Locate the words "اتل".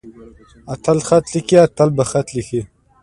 0.73-0.99, 1.65-1.89